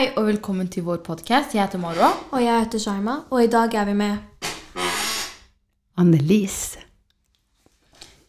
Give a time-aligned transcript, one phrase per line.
[0.00, 1.52] Hei og velkommen til vår podkast.
[1.52, 2.06] Jeg heter Maro.
[2.32, 4.46] Og jeg heter Shaima, og i dag er vi med
[6.00, 6.80] Annelise.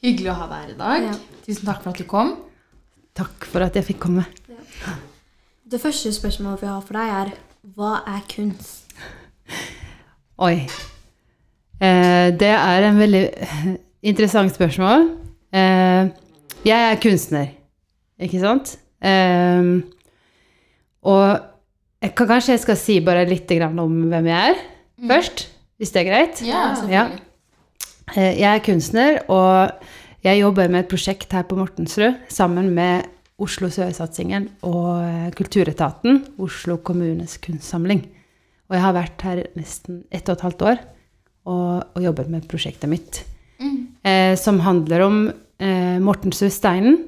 [0.04, 1.06] Hyggelig å ha deg her i dag.
[1.06, 1.14] Ja.
[1.46, 2.34] Tusen takk for at du kom.
[3.16, 4.26] Takk for at jeg fikk komme.
[5.64, 8.92] Det første spørsmålet vi har for deg, er hva er kunst?
[10.44, 10.58] Oi.
[11.80, 13.22] Eh, det er en veldig
[14.12, 15.08] interessant spørsmål.
[15.56, 16.12] Eh,
[16.68, 17.48] jeg er kunstner,
[18.20, 18.76] ikke sant?
[19.00, 19.72] Eh,
[21.08, 21.48] og
[22.02, 24.62] jeg kan, kanskje jeg skal si bare litt grann om hvem jeg er
[25.10, 25.46] først,
[25.78, 26.42] hvis det er greit?
[26.46, 27.22] Ja, selvfølgelig.
[28.12, 28.28] Ja.
[28.42, 29.86] Jeg er kunstner, og
[30.26, 33.08] jeg jobber med et prosjekt her på Mortensrud sammen med
[33.42, 38.04] Oslo Sør-satsingen og eh, Kulturetaten, Oslo kommunes kunstsamling.
[38.70, 40.82] Og jeg har vært her nesten ett og et halvt år
[41.50, 43.24] og, og jobbet med prosjektet mitt.
[43.62, 45.18] Eh, som handler om
[45.62, 47.00] eh, Mortensrud-steinen,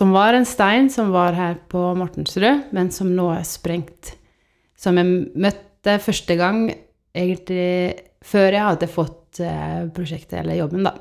[0.00, 4.14] som var en stein som var her på Mortensrud, men som nå er sprengt.
[4.80, 6.62] Som jeg møtte første gang
[7.12, 10.94] egentlig før jeg hadde fått eh, prosjektet eller jobben, da.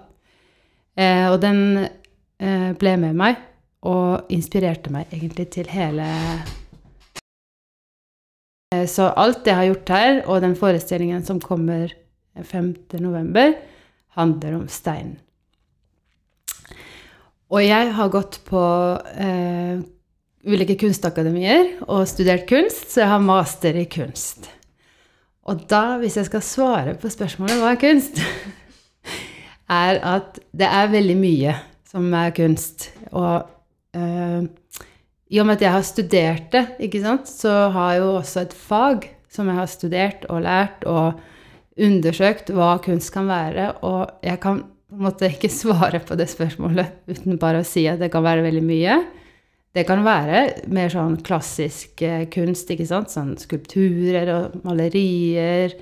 [1.00, 3.39] Eh, og den eh, ble med meg
[3.88, 6.08] og inspirerte meg egentlig til hele
[8.70, 11.89] Eh, Så alt jeg har gjort her, og den forestillingen som kommer
[12.38, 12.75] 5.
[13.02, 13.55] november,
[14.16, 15.17] handler om steinen.
[17.50, 18.61] Og jeg har gått på
[19.17, 19.80] eh,
[20.45, 24.52] ulike kunstakademier og studert kunst, så jeg har master i kunst.
[25.50, 28.22] Og da, hvis jeg skal svare på spørsmålet hva er kunst,
[29.86, 31.55] er at det er veldig mye
[31.89, 32.92] som er kunst.
[33.17, 33.50] Og
[33.97, 34.45] eh,
[35.30, 38.45] i og med at jeg har studert det, ikke sant, så har jeg jo også
[38.45, 41.20] et fag som jeg har studert og lært og
[41.80, 43.72] undersøkt hva kunst kan være.
[43.86, 47.86] Og jeg kan på en måte ikke svare på det spørsmålet uten bare å si
[47.90, 48.95] at det kan være veldig mye.
[49.78, 50.42] Det kan være
[50.73, 53.14] mer sånn klassisk eh, kunst, ikke sant?
[53.14, 55.76] Sånn skulpturer og malerier.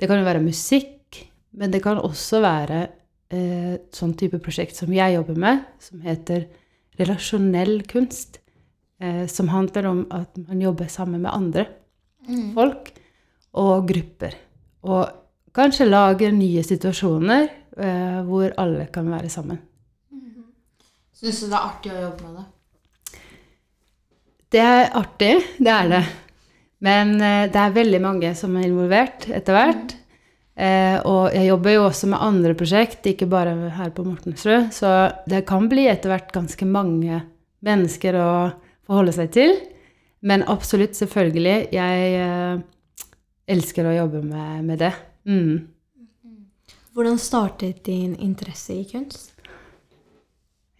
[0.00, 1.20] Det kan jo være musikk,
[1.52, 2.80] men det kan også være
[3.28, 6.46] eh, sånn type prosjekt som jeg jobber med, som heter
[6.98, 8.40] relasjonell kunst.
[8.98, 11.68] Eh, som handler om at man jobber sammen med andre
[12.56, 12.90] folk
[13.60, 14.34] og grupper.
[14.88, 15.04] Og
[15.54, 17.46] kanskje lager nye situasjoner
[17.80, 19.60] eh, hvor alle kan være sammen.
[21.18, 22.46] Syns du det er artig å jobbe med det?
[24.54, 26.02] Det er artig, det er det.
[26.86, 29.96] Men eh, det er veldig mange som er involvert etter hvert.
[30.58, 34.70] Eh, og jeg jobber jo også med andre prosjekt, ikke bare her på Mortensrud.
[34.74, 34.92] Så
[35.30, 37.20] det kan bli etter hvert ganske mange
[37.66, 38.30] mennesker å
[38.88, 39.54] forholde seg til.
[40.26, 41.68] Men absolutt, selvfølgelig.
[41.74, 42.62] Jeg eh,
[43.54, 44.94] elsker å jobbe med, med det.
[45.28, 45.68] Mm.
[46.98, 49.28] Hvordan startet din interesse i kunst?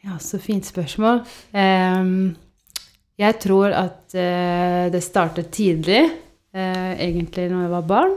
[0.03, 1.21] Ja, så fint spørsmål.
[3.19, 6.01] Jeg tror at eh, det startet tidlig,
[6.51, 8.17] eh, egentlig når jeg var barn.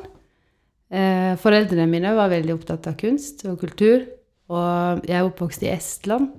[0.90, 4.07] Eh, foreldrene mine var veldig opptatt av kunst og kultur,
[4.50, 6.31] og jeg er oppvokst i Estland.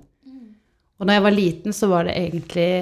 [0.98, 2.72] Og når jeg var liten, så var det egentlig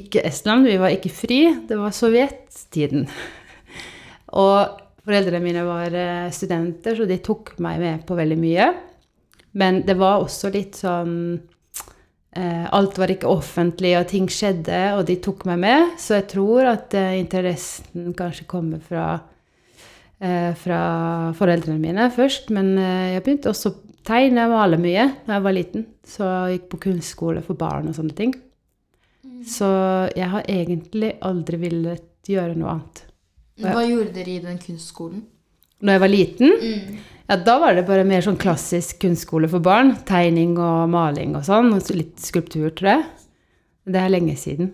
[0.00, 3.04] ikke Estland, vi var ikke fri, det var sovjettiden.
[4.44, 8.68] og foreldrene mine var eh, studenter, så de tok meg med på veldig mye.
[9.54, 11.14] Men det var også litt sånn
[12.34, 15.94] eh, Alt var ikke offentlig, og ting skjedde, og de tok meg med.
[16.00, 19.06] Så jeg tror at eh, interessen kanskje kommer fra,
[20.18, 20.80] eh, fra
[21.38, 22.50] foreldrene mine først.
[22.54, 25.86] Men jeg begynte også å tegne og male mye da jeg var liten.
[26.02, 28.34] Så jeg gikk på kunstskole for barn og sånne ting.
[29.46, 29.68] Så
[30.16, 33.04] jeg har egentlig aldri villet gjøre noe annet.
[33.62, 35.24] Hva gjorde dere i den kunstskolen?
[35.84, 36.54] Når jeg var liten,
[37.28, 39.92] ja, da var det bare mer sånn klassisk kunstskole for barn.
[40.08, 41.70] Tegning og maling og sånn.
[41.76, 43.04] Og litt skulptur, tror jeg.
[43.94, 44.72] Det er lenge siden.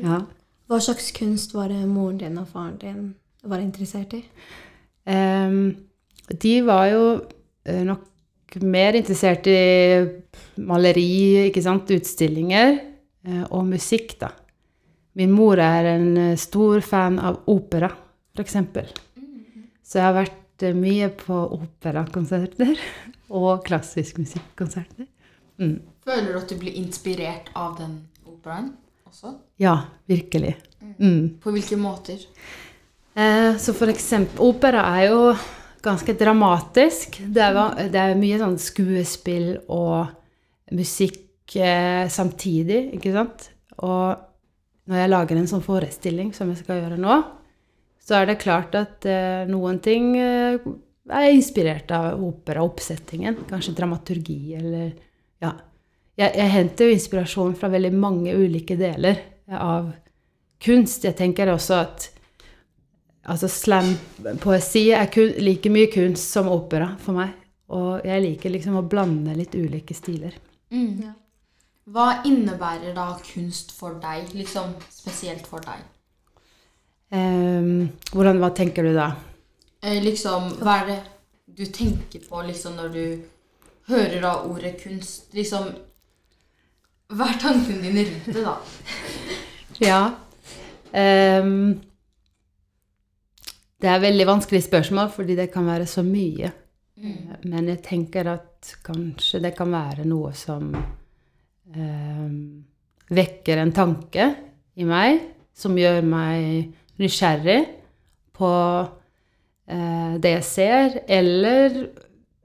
[0.00, 0.22] Ja.
[0.70, 3.00] Hva slags kunst var det moren din og faren din
[3.44, 4.22] var interessert i?
[5.04, 5.74] Um,
[6.32, 7.02] de var jo
[7.68, 9.58] eh, nok mer interessert i
[10.64, 14.30] maleri, ikke sant, utstillinger eh, og musikk, da.
[15.18, 17.90] Min mor er en eh, stor fan av opera,
[18.34, 18.56] f.eks.
[19.84, 22.74] Så jeg har vært eh, mye på operakonserter
[23.40, 25.06] og klassisk musikkonserter.
[25.62, 25.78] Mm.
[26.04, 28.72] Føler du at du blir inspirert av den operaen
[29.06, 29.36] også?
[29.62, 29.78] Ja,
[30.10, 30.56] virkelig.
[30.98, 31.38] Mm.
[31.42, 32.20] På hvilke måter?
[33.14, 35.20] Eh, så for eksempel Opera er jo
[35.84, 37.20] ganske dramatisk.
[37.22, 40.10] Det er, det er mye sånn skuespill og
[40.74, 43.50] musikk eh, samtidig, ikke sant?
[43.84, 44.16] Og
[44.90, 47.18] når jeg lager en sånn forestilling som jeg skal gjøre nå,
[48.04, 50.58] så er det klart at eh, noen ting eh,
[51.08, 53.44] er inspirert av operaoppsettingen.
[53.50, 54.92] Kanskje dramaturgi eller
[55.42, 55.54] Ja.
[56.14, 59.16] Jeg, jeg henter jo inspirasjon fra veldig mange ulike deler
[59.50, 59.88] av
[60.62, 61.02] kunst.
[61.02, 62.10] Jeg tenker også at
[63.24, 67.30] Altså slam-poesi er kun, like mye kunst som opera for meg.
[67.72, 70.36] Og jeg liker liksom å blande litt ulike stiler.
[70.68, 71.14] Mm.
[71.88, 75.80] Hva innebærer da kunst for deg, liksom spesielt for deg?
[77.14, 79.12] Ehm, hvordan, hva tenker du da?
[79.84, 81.00] Eh, liksom, hva er det
[81.54, 83.04] du tenker på liksom når du
[83.92, 85.28] hører da ordet kunst?
[85.36, 85.70] Liksom,
[87.14, 88.58] hva er tankene dine rundt det, da?
[89.82, 90.02] Ja.
[90.94, 91.80] Um,
[93.82, 96.52] det er et veldig vanskelig spørsmål, fordi det kan være så mye.
[96.94, 97.32] Mm.
[97.50, 102.38] Men jeg tenker at kanskje det kan være noe som um,
[103.10, 104.28] vekker en tanke
[104.78, 105.18] i meg,
[105.58, 107.60] som gjør meg nysgjerrig
[108.34, 108.52] på
[109.70, 111.78] eh, det jeg ser, eller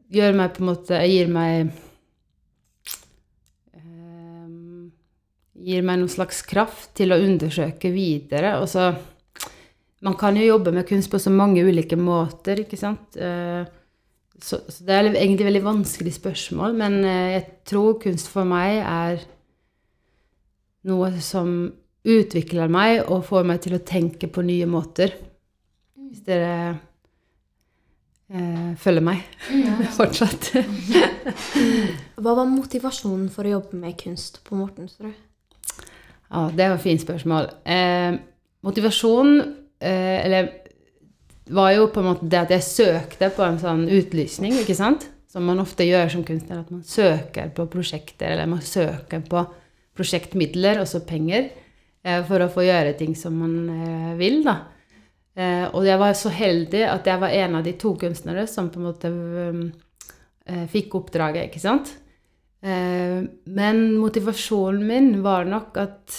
[0.09, 1.71] gjør meg på en måte Gir meg
[3.77, 4.51] eh,
[5.69, 8.57] Gir meg noen slags kraft til å undersøke videre.
[8.61, 8.91] Og så
[9.99, 13.17] Man kan jo jobbe med kunst på så mange ulike måter, ikke sant?
[13.19, 13.65] Eh,
[14.39, 18.79] så, så det er egentlig veldig vanskelig spørsmål, men eh, jeg tror kunst for meg
[18.79, 19.25] er
[20.87, 21.49] noe som
[22.07, 25.15] utvikler meg og får meg til å tenke på nye måter.
[26.09, 26.53] Hvis dere
[28.31, 29.25] eh, følger meg
[29.97, 30.51] fortsatt.
[32.21, 35.13] Hva var motivasjonen for å jobbe med kunst på Mortensrud?
[36.29, 37.49] Ja, det var et fint spørsmål.
[37.65, 38.15] Eh,
[38.65, 39.39] motivasjonen
[39.81, 40.49] eh, Eller
[41.49, 45.07] var jo på en måte det at jeg søkte på en sånn utlysning, ikke sant?
[45.29, 49.43] Som man ofte gjør som kunstner, at man søker på prosjekter, eller man søker på
[49.97, 51.49] prosjektmidler, altså penger,
[52.27, 54.57] for å få gjøre ting som man eh, vil, da.
[55.39, 58.71] Eh, og jeg var så heldig at jeg var en av de to kunstnere som
[58.73, 59.11] på en måte
[60.49, 61.93] eh, fikk oppdraget, ikke sant?
[62.59, 66.17] Eh, men motivasjonen min var nok at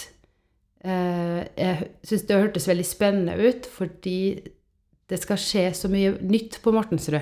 [0.85, 4.19] eh, jeg syntes det hørtes veldig spennende ut, fordi
[5.11, 7.21] det skal skje så mye nytt på Mortensrud.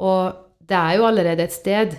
[0.00, 1.96] Og det er jo allerede et sted,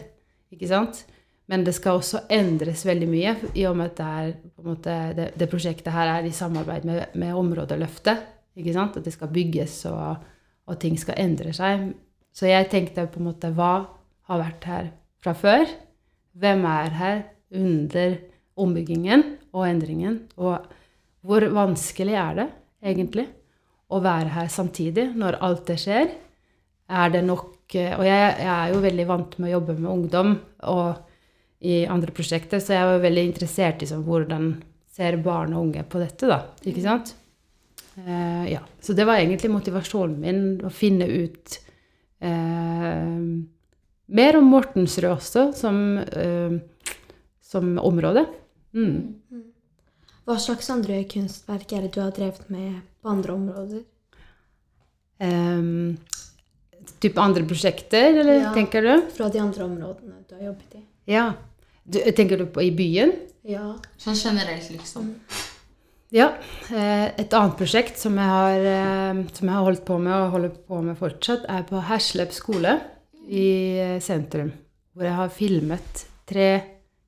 [0.53, 1.03] ikke sant?
[1.51, 4.29] Men det skal også endres veldig mye, i og med at det, er,
[4.63, 8.23] måte, det, det prosjektet her er i samarbeid med, med Områdeløftet.
[8.55, 8.95] ikke sant?
[8.95, 10.21] At det skal bygges, og,
[10.71, 11.89] og ting skal endre seg.
[12.31, 13.73] Så jeg tenkte på en måte Hva
[14.31, 14.89] har vært her
[15.19, 15.67] fra før?
[16.39, 17.21] Hvem er her
[17.51, 18.15] under
[18.55, 20.21] ombyggingen og endringen?
[20.39, 20.63] Og
[21.27, 22.49] hvor vanskelig er det
[22.93, 23.27] egentlig
[23.91, 26.15] å være her samtidig når alt det skjer?
[26.91, 29.91] Er det nok eh, Og jeg, jeg er jo veldig vant med å jobbe med
[29.91, 30.37] ungdom
[30.71, 31.10] og
[31.61, 34.51] i andre prosjekter, så jeg var veldig interessert i liksom, hvordan
[34.91, 36.39] ser barn og unge på dette, da.
[36.65, 37.13] Ikke sant?
[37.95, 38.61] Uh, ja.
[38.81, 41.57] Så det var egentlig motivasjonen min, å finne ut
[42.25, 43.17] uh,
[44.11, 46.57] mer om Mortensrud også, som, uh,
[47.45, 48.25] som område.
[48.73, 49.45] Mm.
[50.25, 53.85] Hva slags andre kunstverk er det du har drevet med på andre områder?
[55.21, 55.97] Um,
[57.03, 58.53] type andre prosjekter, eller Ja.
[58.53, 58.93] tenker du?
[59.13, 60.83] Fra de andre områdene du har jobbet i?
[61.05, 61.33] Ja.
[61.83, 63.13] Du, tenker du på i byen?
[63.47, 63.73] Ja.
[63.97, 65.15] Sånn generelt, liksom.
[66.13, 66.27] Ja.
[66.69, 70.31] eh, Et annet prosjekt som jeg har, eh, som jeg har holdt på med og
[70.35, 72.75] holder på med fortsatt, er på Hersleb skole
[73.27, 73.47] i
[73.79, 74.51] eh, sentrum.
[74.93, 76.49] Hvor jeg har filmet tre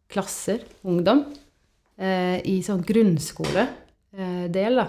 [0.09, 1.25] klasser ungdom
[1.99, 4.87] eh, i sånn grunnskoledel, da.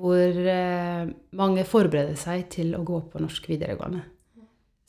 [0.00, 4.04] Hvor eh, mange forbereder seg til å gå på norsk videregående.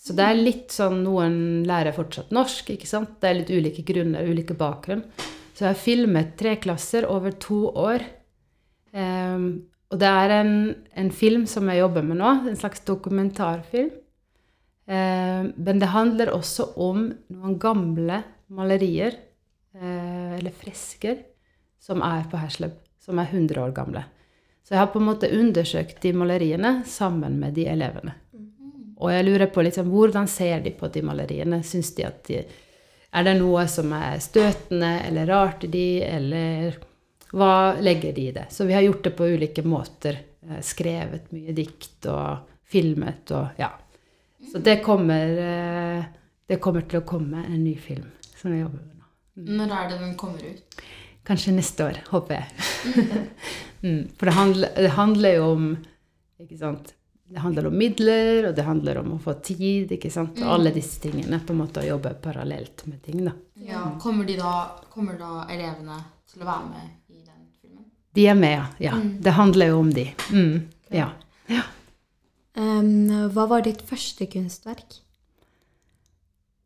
[0.01, 1.35] Så det er litt sånn Noen
[1.69, 3.19] lærer fortsatt norsk, ikke sant?
[3.21, 5.03] Det er litt ulike grunner, ulike bakgrunn.
[5.53, 8.01] Så jeg har filmet tre klasser over to år.
[8.97, 10.53] Um, og det er en,
[10.97, 13.91] en film som jeg jobber med nå, en slags dokumentarfilm.
[14.89, 19.19] Um, men det handler også om noen gamle malerier,
[19.77, 21.21] uh, eller fresker,
[21.81, 24.07] som er på Hersleb, som er 100 år gamle.
[24.65, 28.17] Så jeg har på en måte undersøkt de maleriene sammen med de elevene.
[29.01, 31.63] Og jeg lurer på liksom, hvordan ser de på de maleriene?
[31.65, 32.43] Syns de at de
[33.11, 36.77] Er det noe som er støtende eller rart i de, eller
[37.35, 38.45] hva legger de i det?
[38.49, 40.19] Så vi har gjort det på ulike måter.
[40.47, 43.73] Eh, Skrevet mye dikt og filmet og ja.
[44.51, 46.05] Så det kommer, eh,
[46.47, 49.59] det kommer til å komme en ny film som vi jobber med nå.
[49.59, 50.81] Når er det den kommer ut?
[51.27, 52.47] Kanskje neste år, håper jeg.
[53.83, 55.69] mm, for det handler, det handler jo om
[56.41, 56.95] ikke sant?
[57.31, 59.91] Det handler om midler, og det handler om å få tid.
[59.95, 60.39] ikke sant?
[60.39, 60.49] Mm.
[60.51, 61.39] alle disse tingene.
[61.39, 63.23] på en måte Å jobbe parallelt med ting.
[63.25, 63.31] da.
[63.55, 65.95] Ja, kommer, de da, kommer da elevene
[66.27, 67.85] til å være med i den filmen?
[68.13, 68.65] De er med, ja.
[68.91, 68.99] ja.
[68.99, 70.09] Det handler jo om de.
[70.31, 71.09] Mm, ja.
[72.53, 74.99] Em, hva var ditt første kunstverk?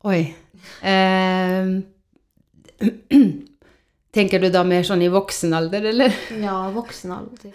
[0.06, 0.34] Oi.
[0.82, 1.84] um,
[4.18, 6.16] tenker du da mer sånn i voksen alder, eller?
[6.42, 7.54] Ja, voksen alder.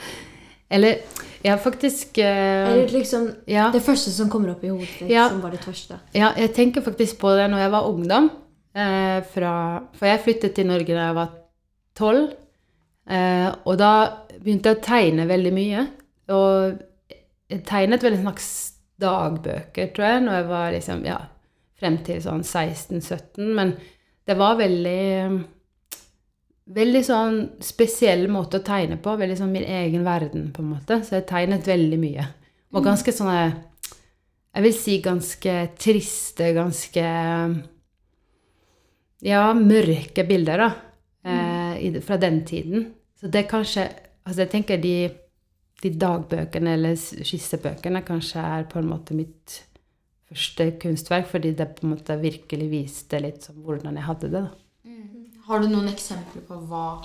[0.71, 1.01] Eller
[1.43, 5.11] jeg har faktisk eh, Eller liksom ja, det første som kommer opp i hodet ditt,
[5.11, 5.29] Ja.
[5.33, 5.99] som var det første.
[6.15, 8.31] ja, jeg tenker faktisk på det når jeg var ungdom.
[8.71, 9.53] Uh, fra,
[9.99, 11.33] for jeg flyttet til Norge da jeg var
[11.99, 12.29] tolv.
[13.11, 13.93] Eh, og da
[14.39, 15.87] begynte jeg å tegne veldig mye.
[16.31, 16.77] Og
[17.51, 18.51] jeg tegnet vel en slags
[19.01, 21.17] dagbøker, tror jeg, når jeg var liksom, ja,
[21.81, 23.51] frem til sånn 16-17.
[23.59, 23.75] Men
[24.29, 25.01] det var veldig
[26.71, 29.17] Veldig sånn spesiell måte å tegne på.
[29.19, 31.01] Veldig sånn min egen verden, på en måte.
[31.07, 32.27] Så jeg tegnet veldig mye.
[32.71, 33.67] Og ganske sånne
[34.51, 37.07] Jeg vil si ganske triste, ganske
[39.23, 40.71] Ja, mørke bilder, da.
[41.25, 42.95] Eh, fra den tiden.
[43.21, 43.89] Så det kanskje
[44.25, 45.11] Altså, jeg tenker de,
[45.83, 49.63] de dagbøkene eller skissebøkene kanskje er på en måte mitt
[50.29, 54.43] første kunstverk, fordi det på en måte virkelig viste litt sånn hvordan jeg hadde det,
[54.45, 54.70] da.
[55.51, 57.01] Har du noen eksempler på hva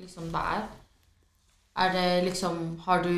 [0.00, 0.64] liksom det er?
[1.76, 3.12] Er det liksom Har du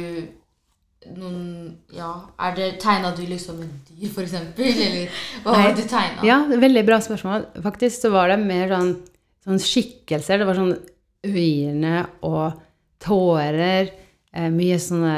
[1.14, 2.10] noen Ja,
[2.42, 4.68] er det Tegna du liksom et dyr, eksempel?
[4.87, 5.62] Eller hva Nei.
[5.62, 6.26] har du tegna?
[6.26, 7.46] Ja, veldig bra spørsmål.
[7.64, 8.92] Faktisk så var det mer sånn,
[9.46, 10.42] sånn skikkelser.
[10.42, 10.75] Det var sånn
[11.28, 12.60] øyne og
[13.02, 13.92] tårer.
[14.34, 15.16] Eh, mye sånne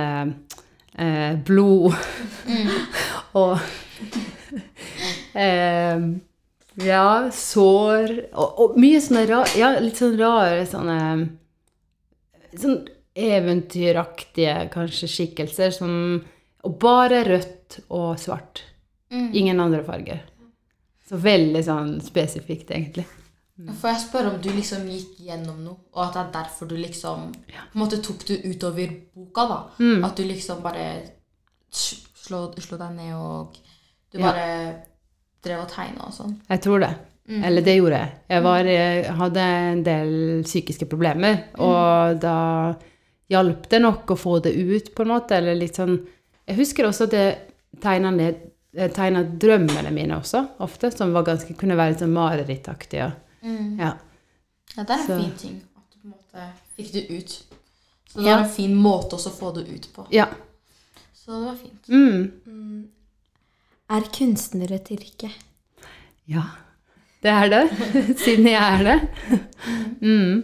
[0.95, 1.97] eh, blod.
[3.41, 3.57] og
[5.45, 6.11] eh,
[6.79, 8.13] Ja, sår.
[8.33, 10.99] Og, og mye sånne ra, ja, litt sånn rare sånne
[12.59, 12.81] Sånn
[13.15, 15.93] eventyraktige kanskje skikkelser som
[16.67, 18.63] Og bare rødt og svart.
[19.11, 19.31] Mm.
[19.35, 20.21] Ingen andre farger.
[21.09, 23.07] Så veldig sånn spesifikt, egentlig.
[23.81, 26.77] Får jeg spørre om du liksom gikk gjennom noe, og at det er derfor du
[26.81, 29.47] liksom på en måte tok det utover boka?
[29.51, 29.59] da?
[29.81, 30.05] Mm.
[30.07, 30.85] At du liksom bare
[31.73, 33.57] s- slå, slo deg ned og
[34.13, 34.33] du Ja.
[35.43, 36.35] Drev og tegna og sånn?
[36.49, 36.91] Jeg tror det.
[37.31, 37.45] Mm.
[37.47, 38.13] Eller det gjorde jeg.
[38.29, 42.37] Jeg var, jeg hadde en del psykiske problemer, og da
[43.31, 45.37] hjalp det nok å få det ut, på en måte.
[45.39, 46.01] Eller litt sånn
[46.49, 47.37] Jeg husker også at jeg
[47.81, 52.13] tegna ned jeg tegnet drømmene mine også, ofte, som var ganske, kunne være litt sånn
[52.15, 53.09] marerittaktige.
[53.43, 53.79] Mm.
[53.81, 53.93] Ja.
[54.77, 55.57] Ja, det er en Så- fin ting.
[55.77, 57.31] At du på en måte fikk det ut.
[58.09, 58.37] Så det Ja.
[58.37, 60.07] var en fin måte også å få det ut på.
[60.11, 60.27] ja.
[61.15, 61.89] Så det var fint.
[61.89, 62.89] Mm.
[63.91, 65.31] Er kunstner et yrke?
[66.31, 66.45] Ja,
[67.25, 67.63] det er det.
[68.23, 68.99] Siden jeg er det.
[70.01, 70.37] Mm.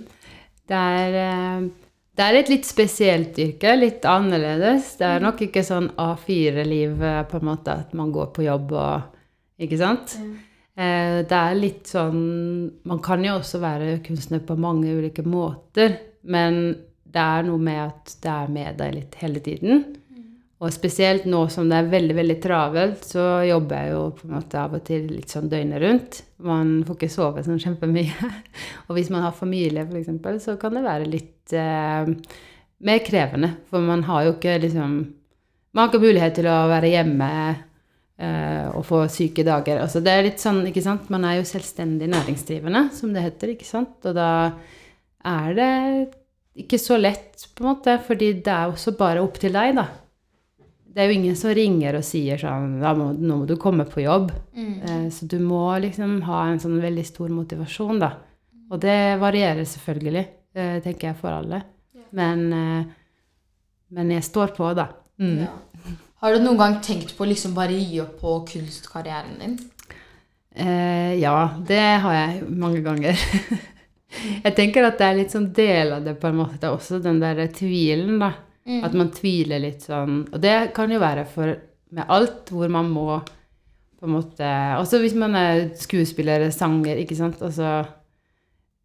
[0.67, 1.69] Det er, eh,
[2.19, 4.97] det er et litt spesielt yrke, litt annerledes.
[4.99, 8.75] Det er nok ikke sånn A4-liv eh, på en måte at man går på jobb
[8.75, 9.13] og
[9.63, 10.19] Ikke sant?
[10.77, 12.19] Eh, Det er litt sånn
[12.85, 15.95] Man kan jo også være kunstner på mange ulike måter,
[16.29, 16.75] men
[17.07, 19.87] det er noe med at det er med deg litt hele tiden.
[20.57, 24.37] Og spesielt nå som det er veldig veldig travelt, så jobber jeg jo på en
[24.39, 26.21] måte av og til litt sånn døgnet rundt.
[26.49, 28.31] Man får ikke sove sånn kjempemye.
[28.89, 32.09] Og hvis man har familie, f.eks., så kan det være litt eh,
[32.89, 33.51] mer krevende.
[33.69, 34.99] For man har jo ikke liksom
[35.77, 39.83] Man har ikke mulighet til å være hjemme eh, og få syke dager.
[39.83, 41.11] Altså det er litt sånn, ikke sant.
[41.13, 43.99] Man er jo selvstendig næringsdrivende, som det heter, ikke sant.
[44.09, 44.31] Og da
[45.21, 45.69] er det
[46.65, 49.85] ikke så lett, på en måte, fordi det er også bare opp til deg, da.
[50.97, 53.85] Det er jo ingen som ringer og sier sånn ja, må, 'Nå må du komme
[53.85, 54.31] på jobb'.
[54.57, 58.15] Eh, så du må liksom ha en sånn veldig stor motivasjon, da.
[58.73, 60.25] Og det varierer selvfølgelig,
[60.57, 61.61] eh, tenker jeg, for alle.
[62.17, 62.85] Men, eh,
[63.93, 64.89] men jeg står på, da.
[65.21, 65.45] Mm.
[65.45, 65.53] Ja.
[66.25, 69.59] Har du noen gang tenkt på å liksom bare gi opp på kunstkarrieren din?
[70.57, 73.21] Eh, ja, det har jeg mange ganger.
[74.47, 77.21] jeg tenker at det er litt sånn del av det, på en måte, også den
[77.21, 78.33] der tvilen, da.
[78.67, 80.25] At man tviler litt sånn.
[80.33, 81.55] Og det kan jo være for
[81.97, 83.21] med alt, hvor man må
[83.97, 87.39] på en måte Også hvis man er skuespiller eller sanger, ikke sant.
[87.47, 87.85] Altså,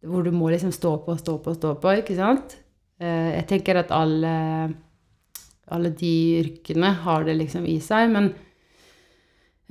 [0.06, 2.56] hvor du må liksom stå på, stå på, stå på, ikke sant.
[3.02, 4.32] Eh, jeg tenker at alle,
[5.66, 8.32] alle de yrkene har det liksom i seg, men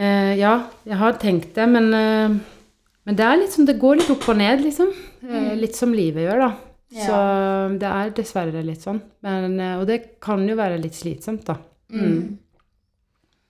[0.01, 0.55] Eh, ja,
[0.87, 2.33] jeg har tenkt det, men, eh,
[3.05, 4.89] men det er litt sånn, det går litt opp og ned, liksom.
[5.27, 6.51] Eh, litt som livet gjør, da.
[6.91, 7.05] Ja.
[7.07, 7.17] Så
[7.79, 8.99] det er dessverre litt sånn.
[9.23, 11.55] Men, eh, og det kan jo være litt slitsomt, da.
[11.91, 12.37] Mm.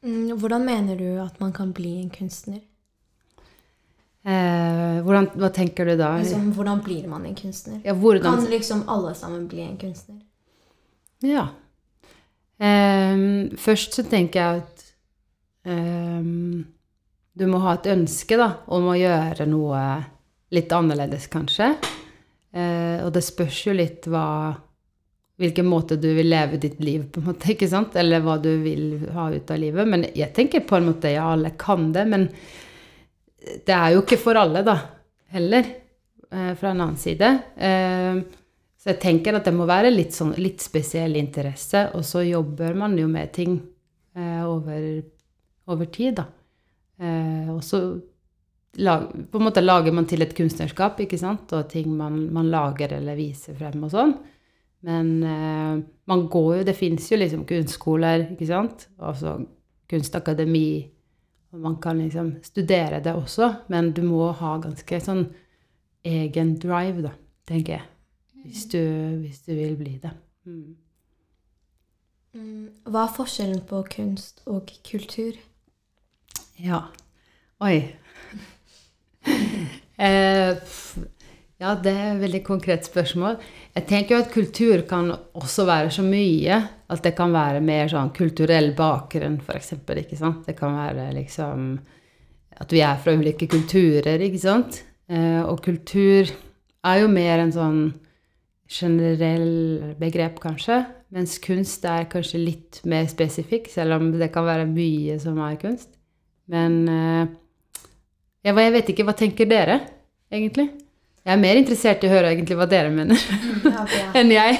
[0.01, 2.61] Mm, Hvordan mener du at man kan bli en kunstner?
[4.21, 6.11] Eh, hvordan, hva tenker du da?
[6.21, 7.79] Liksom, hvordan blir man en kunstner?
[7.85, 10.21] Ja, Kan liksom alle sammen bli en kunstner?
[11.25, 11.47] Ja.
[12.61, 14.85] Ehm, først så tenker jeg at
[15.65, 16.65] ehm,
[17.33, 19.81] du må ha et ønske da, om å gjøre noe
[20.53, 21.71] litt annerledes, kanskje.
[22.53, 24.25] Eh, og det spørs jo litt hva
[25.41, 27.95] Hvilken måte du vil leve ditt liv på, en måte, ikke sant?
[27.97, 29.87] Eller hva du vil ha ut av livet.
[29.89, 32.27] Men jeg tenker på en måte ja, alle kan det, men
[33.65, 34.75] det er jo ikke for alle, da,
[35.33, 35.65] heller.
[36.29, 37.31] Eh, fra en annen side.
[37.57, 38.21] Eh,
[38.81, 42.73] Så jeg tenker at det må være litt, sånn, litt spesiell interesse, og så jobber
[42.77, 43.59] man jo med ting
[44.17, 45.01] eh, over,
[45.69, 46.25] over tid, da.
[47.01, 47.81] Eh, og så
[48.75, 52.93] på en måte lager man til et kunstnerskap, ikke sant, og ting man, man lager
[52.97, 54.13] eller viser frem og sånn.
[54.87, 59.35] Men eh, man går jo Det fins jo liksom kunstskoler, ikke sant, altså
[59.91, 60.87] kunstakademi,
[61.51, 65.25] og man kan liksom studere det også, men du må ha ganske sånn
[66.07, 67.11] egen drive, da,
[67.47, 67.87] tenker jeg.
[68.45, 68.79] Hvis du,
[69.21, 70.13] hvis du vil bli det.
[70.47, 70.77] Mm.
[72.33, 75.35] Mm, Hva er forskjellen på kunst og kultur?
[76.57, 76.85] Ja.
[77.61, 77.91] Oi.
[79.27, 80.59] Eh,
[81.61, 83.37] ja, det er et veldig konkret spørsmål.
[83.75, 86.57] Jeg tenker jo at kultur kan også være så mye.
[86.91, 89.75] At det kan være mer sånn kulturell bakgrunn, f.eks.
[89.85, 91.75] Det kan være liksom
[92.61, 94.81] at vi er fra ulike kulturer, ikke sant?
[95.09, 96.29] Eh, og kultur
[96.85, 97.79] er jo mer en sånn
[98.71, 100.81] generell begrep, kanskje.
[101.11, 105.57] Mens kunst er kanskje litt mer spesifikk, selv om det kan være mye som er
[105.61, 105.93] kunst.
[106.51, 106.83] Men
[108.43, 109.79] ja, jeg vet ikke, hva tenker dere,
[110.31, 110.69] egentlig?
[111.21, 113.19] Jeg er mer interessert i å høre egentlig hva dere mener,
[113.63, 113.65] Jeg
[114.01, 114.07] ja.
[114.19, 114.57] enn jeg.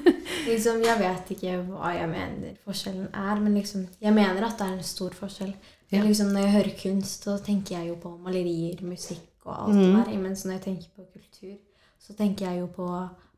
[0.50, 4.68] liksom, jeg vet ikke hva jeg mener forskjellen er, men liksom, jeg mener at det
[4.68, 5.54] er en stor forskjell.
[5.90, 6.02] Ja.
[6.04, 9.96] Liksom, når jeg hører kunst, så tenker jeg jo på malerier, musikk og alt Mhm.
[10.04, 10.18] der.
[10.18, 11.56] Mens når jeg tenker på kultur,
[12.00, 12.86] så tenker jeg jo på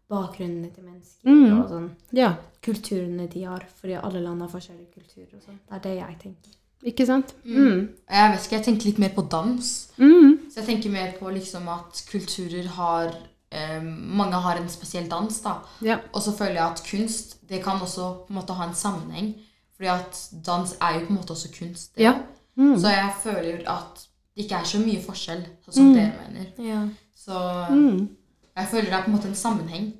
[0.08, 1.60] bakgrunnene til mennesker mm.
[1.60, 3.64] og sånn Ja, kulturene de har.
[3.80, 5.58] Fordi alle land har forskjellige kulturer og sånn.
[5.68, 6.52] Det er det jeg tenker.
[6.84, 7.34] Ikke sant?
[7.44, 7.56] Mm.
[7.56, 7.88] Mm.
[8.10, 9.70] Jeg vet ikke, jeg tenker litt mer på dans.
[9.98, 10.38] Mm.
[10.50, 13.14] Så jeg tenker mer på liksom at kulturer har
[13.52, 15.58] eh, Mange har en spesiell dans, da.
[15.82, 15.98] Ja.
[16.12, 19.34] Og så føler jeg at kunst det kan også på en måte ha en sammenheng.
[19.76, 21.92] Fordi at dans er jo på en måte også kunst.
[21.98, 22.14] Ja.
[22.56, 22.78] Mm.
[22.80, 24.06] Så jeg føler at
[24.36, 25.94] det ikke er så mye forskjell, sånn som Mm.
[25.94, 26.46] dere mener.
[26.58, 26.88] Ja.
[27.14, 28.08] Så Mm.
[28.56, 29.92] jeg føler det er på en måte en sammenheng.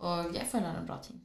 [0.00, 1.20] Og jeg føler det er en bra ting.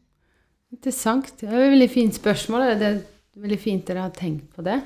[0.71, 1.31] Interessant.
[1.41, 2.79] Det er et veldig fint spørsmål.
[2.79, 3.01] Det er
[3.39, 4.79] veldig fint dere har tenkt på det.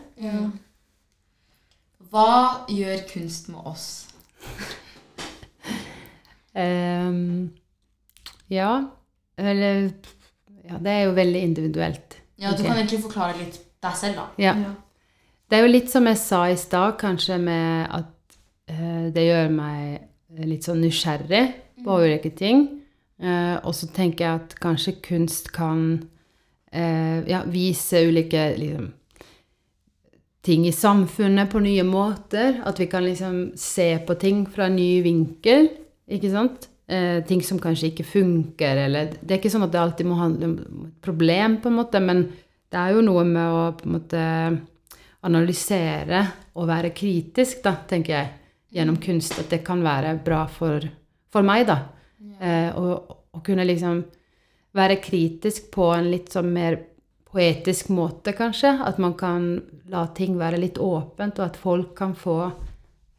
[2.11, 3.87] Hva gjør kunst med oss?
[6.53, 7.49] um,
[8.59, 8.71] ja,
[9.37, 9.89] eller
[10.65, 12.17] Ja, det er jo veldig individuelt.
[12.37, 12.65] Ja, Du okay.
[12.65, 14.25] kan egentlig forklare litt deg selv, da.
[14.41, 14.55] Ja.
[14.57, 14.73] Ja.
[15.45, 18.39] Det er jo litt som jeg sa i stad, kanskje med at
[18.71, 21.43] uh, det gjør meg litt sånn nysgjerrig
[21.85, 22.65] på ulike ting.
[23.21, 26.01] Uh, og så tenker jeg at kanskje kunst kan
[26.75, 28.89] ja, vise ulike liksom,
[30.45, 32.61] ting i samfunnet på nye måter.
[32.65, 35.71] At vi kan liksom se på ting fra en ny vinkel,
[36.11, 36.69] ikke sant?
[36.87, 40.19] Eh, ting som kanskje ikke funker, eller Det er ikke sånn at det alltid må
[40.19, 42.27] handle om et problem, på en måte, men
[42.69, 44.25] det er jo noe med å på en måte
[45.25, 46.19] analysere
[46.53, 48.29] og være kritisk, da, tenker jeg,
[48.77, 49.39] gjennom kunst.
[49.41, 50.85] At det kan være bra for,
[51.33, 51.79] for meg, da.
[52.37, 54.03] Eh, og, og kunne liksom
[54.75, 56.77] være kritisk på en litt sånn mer
[57.35, 58.73] poetisk måte, kanskje.
[58.85, 59.49] At man kan
[59.91, 62.39] la ting være litt åpent, og at folk kan få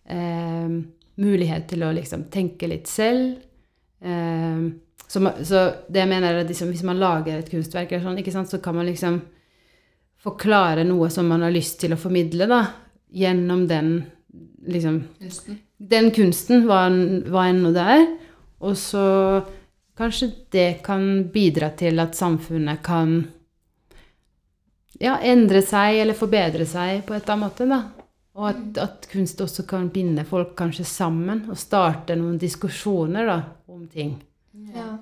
[0.08, 0.72] eh,
[1.22, 3.38] mulighet til å liksom tenke litt selv.
[4.00, 4.66] Eh,
[5.06, 8.32] så, så det jeg mener er at liksom, hvis man lager et kunstverk, eller sånn,
[8.40, 9.20] sant, så kan man liksom
[10.26, 12.62] forklare noe som man har lyst til å formidle, da,
[13.14, 13.92] gjennom den
[14.66, 15.60] liksom Kunsten.
[15.78, 16.86] den kunsten, hva,
[17.30, 18.06] hva enn det er.
[18.66, 19.04] Og så
[19.96, 23.18] kanskje det kan bidra til at samfunnet kan
[25.00, 27.80] ja, endre seg eller forbedre seg på et eller annet måte, da.
[28.36, 33.36] Og at, at kunst også kan binde folk kanskje sammen og starte noen diskusjoner da,
[33.72, 34.16] om ting.
[34.74, 34.96] Ja.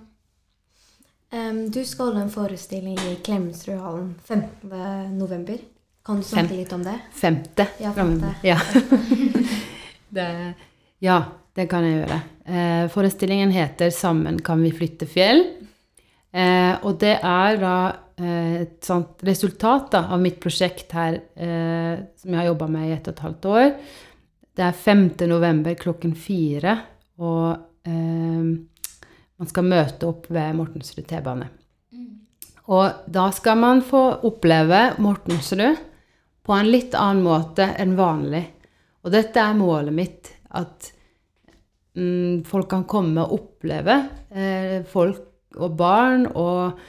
[1.35, 5.17] Um, du skal holde en forestilling i Klemetsrudhallen 15.
[5.19, 5.59] november.
[6.05, 6.59] Kan du snakke Fem.
[6.61, 6.99] litt om det?
[7.17, 7.67] Femte.
[7.81, 8.35] Ja, framover.
[8.43, 8.47] femte.
[8.47, 8.59] Ja.
[10.15, 10.29] det,
[11.03, 11.19] ja,
[11.55, 12.21] det kan jeg gjøre.
[12.45, 15.45] Eh, forestillingen heter 'Sammen kan vi flytte fjell'.
[16.33, 17.77] Eh, og det er da
[18.19, 22.89] eh, et sånt resultat da, av mitt prosjekt her, eh, som jeg har jobba med
[22.89, 23.75] i ett og et halvt år.
[24.55, 25.27] Det er 5.
[25.27, 26.79] november klokken fire,
[27.19, 28.43] og eh,
[29.39, 31.49] man skal møte opp ved Mortensrud T-bane.
[32.73, 35.77] Og da skal man få oppleve Mortensrud
[36.45, 38.45] på en litt annen måte enn vanlig.
[39.05, 40.94] Og dette er målet mitt, at
[41.95, 43.95] folk kan komme og oppleve
[44.35, 46.81] eh, folk og barn og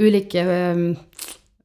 [0.00, 0.80] ulike eh,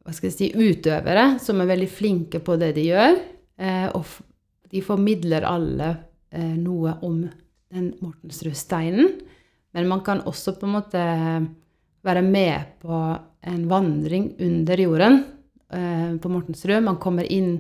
[0.02, 3.16] hva skal jeg si, utøvere som er veldig flinke på det de gjør.
[3.62, 5.94] Eh, og de formidler alle
[6.32, 7.18] noe om
[7.76, 9.10] den Mortensrud-steinen.
[9.76, 11.02] Men man kan også på en måte
[12.08, 13.00] være med på
[13.52, 15.18] en vandring under jorden
[15.68, 16.78] på Mortensrud.
[16.88, 17.58] Man kommer inn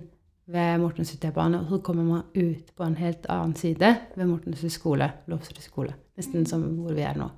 [0.51, 4.63] ved Mortens T-bane, og så kommer man ut på en helt annen side ved Mortens
[4.73, 5.95] skole, Lofsrud skole.
[6.19, 7.29] Nesten som hvor vi er nå.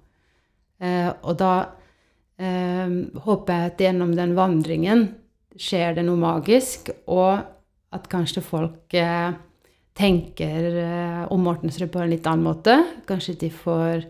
[0.83, 1.53] Eh, og da
[2.41, 2.95] eh,
[3.25, 5.07] håper jeg at gjennom den vandringen
[5.59, 7.43] skjer det noe magisk, og
[7.93, 9.33] at kanskje folk eh,
[9.97, 12.79] tenker eh, om Mortensrud på en litt annen måte.
[13.09, 14.07] Kanskje de får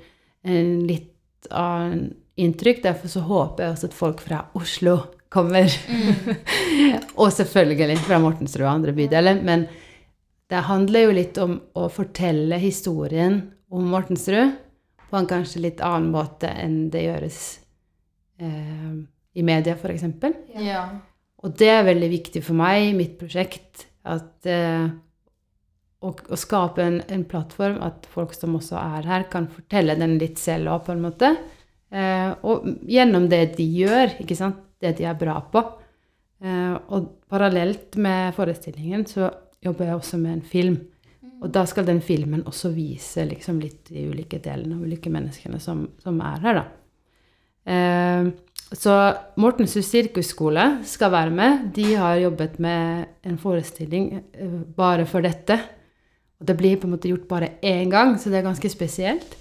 [0.47, 2.83] en litt annen inntrykk.
[2.85, 4.97] Derfor så håper jeg også at folk fra Oslo
[5.33, 5.71] kommer.
[7.21, 9.41] og selvfølgelig fra Mortensrud og andre bydeler.
[9.45, 9.65] Men
[10.51, 13.39] det handler jo litt om å fortelle historien
[13.73, 14.53] om Mortensrud
[15.09, 17.39] på en kanskje litt annen måte enn det gjøres
[18.41, 18.93] eh,
[19.33, 20.05] i media, f.eks.
[20.57, 20.87] Ja.
[21.43, 24.87] Og det er veldig viktig for meg i mitt prosjekt at eh,
[26.03, 30.17] å, å skape en, en plattform, at folk som også er her, kan fortelle den
[30.21, 31.31] litt selv òg, på en måte.
[31.93, 34.59] Eh, og gjennom det de gjør, ikke sant?
[34.83, 35.63] Det de er bra på.
[36.43, 39.31] Eh, og parallelt med forestillingen så
[39.63, 40.79] jobber jeg også med en film.
[41.43, 45.59] Og da skal den filmen også vise liksom litt de ulike delene og ulike menneskene
[45.63, 46.65] som, som er her, da.
[47.73, 48.31] Eh,
[48.73, 48.93] så
[49.37, 51.65] Mortenshus sirkusskole skal være med.
[51.75, 55.59] De har jobbet med en forestilling eh, bare for dette.
[56.41, 59.37] Og det blir på en måte gjort bare én gang, så det er ganske spesielt.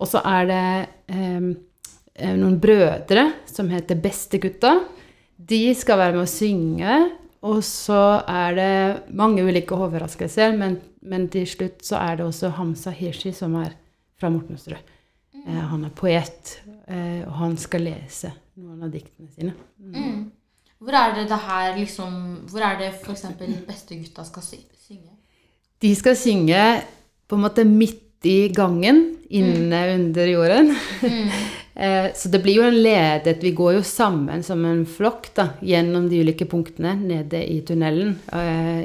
[0.00, 0.64] Og så er det
[1.12, 1.50] eh,
[2.36, 4.76] noen brødre som heter Bestegutta.
[5.36, 7.00] De skal være med å synge.
[7.40, 8.72] Og så er det
[9.16, 13.72] mange ulike overraskelser, men, men til slutt så er det også Hamza Hirsi som er
[14.20, 14.76] fra Mortensrud.
[15.46, 19.54] Eh, han er poet, eh, og han skal lese noen av diktene sine.
[19.80, 20.28] Mm.
[20.80, 22.12] Hvor er det det her liksom
[22.48, 23.26] Hvor er det f.eks.
[23.68, 25.12] bestegutta skal sy synge?
[25.80, 26.60] De skal synge
[27.28, 30.74] på en måte midt i gangen, inne under jorden.
[31.08, 31.40] Eh,
[32.14, 36.08] Så det blir jo en ledet Vi går jo sammen som en flokk da, gjennom
[36.10, 38.82] de ulike punktene nede i tunnelen eh,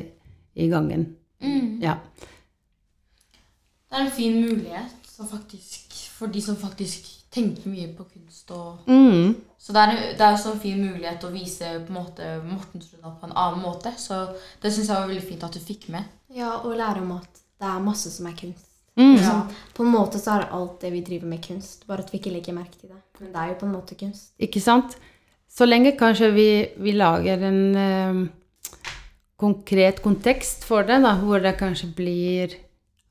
[0.55, 1.03] i gangen.
[1.43, 1.81] Mm.
[1.83, 1.97] Ja.
[3.89, 8.51] Det er en fin mulighet så faktisk, for de som faktisk tenker mye på kunst.
[8.51, 9.35] Og, Mm.
[9.59, 13.01] så det er, det er også en fin mulighet å vise på en måte Mortensrud
[13.03, 13.91] på en annen måte.
[13.97, 14.21] Så
[14.61, 16.03] det syns jeg var veldig fint at du fikk med.
[16.31, 18.71] Ja, og lære om at det er masse som er kunst.
[18.95, 19.17] Mm.
[19.19, 19.47] Ja.
[19.75, 22.31] På en måte så er alt det vi driver med kunst, bare at vi ikke
[22.31, 23.01] legger merke til det.
[23.19, 24.31] Men det er jo på en måte kunst.
[24.39, 24.95] Ikke sant?
[25.51, 26.49] Så lenge kanskje vi,
[26.83, 28.21] vi lager en eh,
[29.39, 32.55] konkret kontekst for det, da, hvor det kanskje blir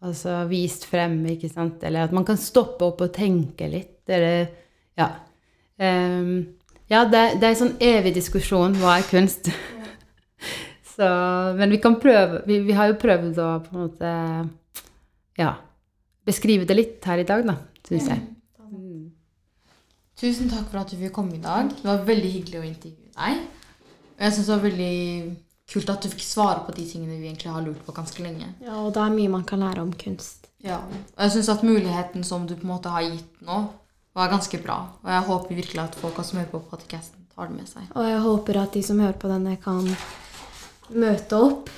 [0.04, 1.84] altså, vist frem, ikke sant?
[1.84, 4.00] Eller at man kan stoppe opp og tenke litt.
[4.08, 4.48] Eller,
[4.98, 5.10] ja.
[5.80, 6.54] Um,
[6.92, 8.76] ja, det, det er en sånn evig diskusjon.
[8.80, 9.48] Hva er kunst?
[10.94, 11.06] Så,
[11.58, 14.10] men vi kan prøve vi, vi har jo prøvd å på en måte
[15.40, 15.56] ja,
[16.26, 17.56] beskrive det litt her i dag, da,
[17.88, 18.22] syns jeg.
[18.70, 19.10] Mm.
[20.20, 21.72] Tusen takk for at du fikk komme i dag.
[21.74, 23.44] Det var veldig hyggelig å intervjue deg.
[24.14, 24.94] Og jeg syns det var veldig
[25.74, 28.50] kult at du fikk svare på de tingene vi egentlig har lurt på ganske lenge.
[28.62, 30.48] Ja, og det er mye man kan lære om kunst.
[30.64, 30.80] Ja.
[31.16, 33.64] Og jeg syns at muligheten som du på en måte har gitt nå,
[34.14, 34.76] var ganske bra.
[35.02, 37.88] Og jeg håper virkelig at folk som hører på podcasten, tar det med seg.
[37.98, 39.82] Og jeg håper at de som hører på denne, kan
[40.94, 41.72] møte opp.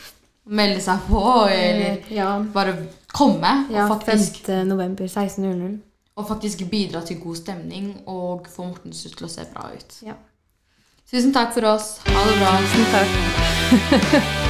[0.46, 2.76] Melde seg på, eller Eh, ja, bare
[3.16, 3.52] komme.
[3.70, 4.66] ja og, faktisk, 5.
[4.66, 5.76] november 16.00.
[6.16, 10.00] og faktisk bidra til god stemning og få Mortensrud til å se bra ut.
[10.06, 10.18] Ja.
[11.10, 11.96] Tusen takk for oss.
[12.06, 12.58] Ha det bra.
[12.66, 14.42] Tusen takk.